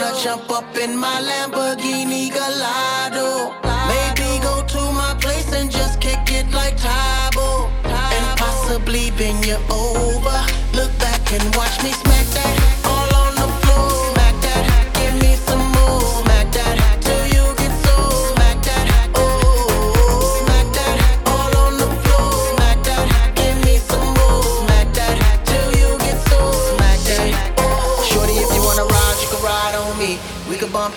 [0.00, 3.52] Wanna jump up in my Lamborghini Gallardo.
[3.86, 7.68] Maybe go to my place and just kick it like Tae Bo.
[7.84, 10.40] And possibly bend you over.
[10.72, 12.69] Look back and watch me smack that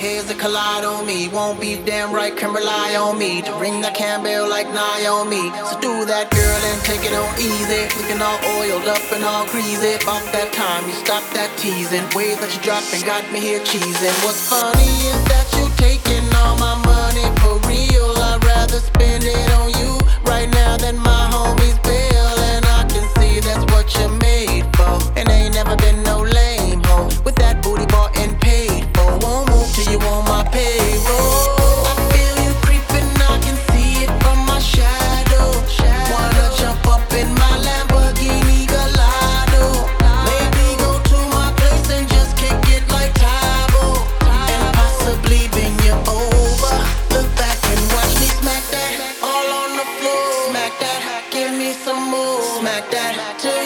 [0.00, 1.28] heads and collide on me.
[1.28, 5.52] Won't be damn right, can rely on me to ring that Campbell like Naomi.
[5.68, 7.84] So do that, girl, and take it on easy.
[8.00, 10.00] Looking all oiled up and all greasy.
[10.00, 12.08] About that time, you stop that teasing.
[12.16, 14.16] Ways that you dropping got me here cheesing.
[14.24, 15.59] What's funny is that you
[52.80, 53.59] Smack that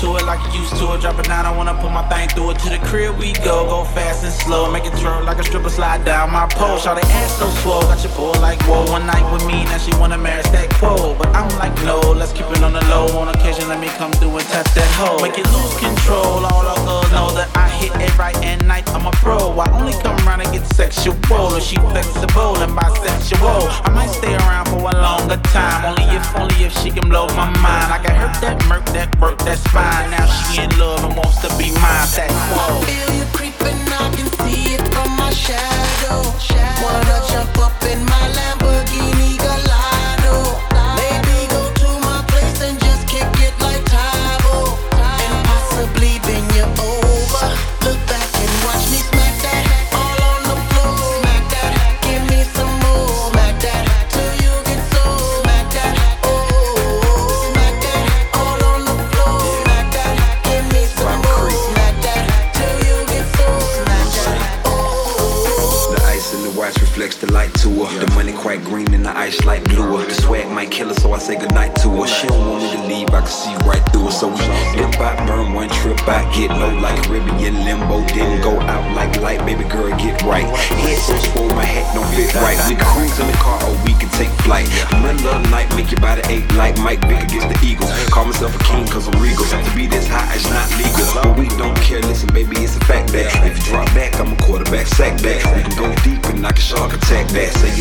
[0.00, 1.00] to it like you used to it.
[1.00, 2.58] Drop it down, I wanna put my thing through it.
[2.60, 4.70] To the crib we go, go fast and slow.
[4.70, 6.78] Make it twirl like a stripper slide down my pole.
[6.78, 8.84] Shout the ass so swole, got your boy like whoa.
[8.90, 11.14] One night with me, now she wanna marry stack pole.
[11.18, 13.06] But I'm like, no, let's keep it on the low.
[13.18, 15.20] On occasion, let me come through and tap that hoe.
[15.22, 18.88] Make it lose control, all our girls know that I hit it right at night.
[18.94, 19.58] I'm a pro.
[19.58, 21.14] I only come around and get sexual.
[21.54, 24.63] If she flexible and bisexual, I might stay around
[25.00, 25.84] longer time.
[25.84, 27.92] Only if, only if she can blow my mind.
[27.92, 30.10] I got hurt that murk, that work, that's fine.
[30.10, 30.26] Now
[66.54, 68.06] watch reflects the light to her.
[68.06, 70.04] The money quite green and the ice light blue.
[70.04, 72.06] The swag might kill her, so I say goodnight to her.
[72.06, 74.10] She don't want me to leave, I can see right through her.
[74.10, 74.38] So we
[74.74, 78.06] dip out, burn one trip out, get low like Caribbean limbo.
[78.08, 80.46] Didn't go out like light, baby girl, get right.
[80.82, 82.58] Head so swole, my hat don't fit right.
[82.68, 84.66] We cruise in the car or we can take flight.
[85.02, 87.90] Middle of the night, make your body ache like Mike Vick against the Eagles.
[88.10, 89.44] Call myself a king cause I'm regal.
[89.44, 91.06] To be this high is not legal.
[91.14, 94.32] But we don't care, listen, baby, it's a fact that if you drop back, I'm
[94.32, 95.43] a quarterback, sack back.
[97.34, 97.73] conversa.